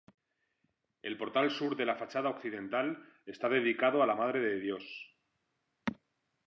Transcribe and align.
El 1.09 1.17
portal 1.19 1.49
sur 1.57 1.67
de 1.81 1.85
la 1.87 1.95
fachada 1.99 2.31
occidental 2.31 2.91
está 3.27 3.47
dedicado 3.49 4.01
a 4.01 4.07
la 4.07 4.15
Madre 4.15 4.39
de 4.39 4.59
Dios. 4.59 4.83